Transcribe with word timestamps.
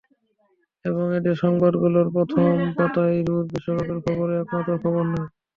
এবং 0.85 1.05
এদের 1.17 1.35
সংবাদপত্রগুলোর 1.41 2.07
প্রথম 2.15 2.45
পাতায় 2.77 3.17
রোজ 3.27 3.45
বিশ্বকাপের 3.53 3.99
খবরই 4.05 4.39
একমাত্র 4.41 4.71
খবর 4.83 5.03
নয়। 5.11 5.29